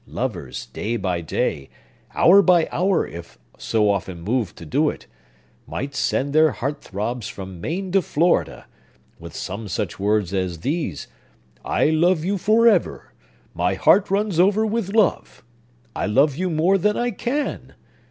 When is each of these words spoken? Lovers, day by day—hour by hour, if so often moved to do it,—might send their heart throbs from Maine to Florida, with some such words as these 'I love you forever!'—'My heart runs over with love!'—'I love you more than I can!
Lovers, 0.07 0.65
day 0.65 0.97
by 0.97 1.21
day—hour 1.21 2.41
by 2.41 2.67
hour, 2.71 3.05
if 3.07 3.37
so 3.59 3.87
often 3.91 4.21
moved 4.23 4.57
to 4.57 4.65
do 4.65 4.89
it,—might 4.89 5.93
send 5.93 6.33
their 6.33 6.53
heart 6.53 6.81
throbs 6.81 7.27
from 7.27 7.61
Maine 7.61 7.91
to 7.91 8.01
Florida, 8.01 8.65
with 9.19 9.35
some 9.35 9.67
such 9.67 9.99
words 9.99 10.33
as 10.33 10.61
these 10.61 11.07
'I 11.63 11.91
love 11.91 12.23
you 12.23 12.39
forever!'—'My 12.39 13.75
heart 13.75 14.09
runs 14.09 14.39
over 14.39 14.65
with 14.65 14.89
love!'—'I 14.95 16.07
love 16.07 16.35
you 16.35 16.49
more 16.49 16.79
than 16.79 16.97
I 16.97 17.11
can! 17.11 17.75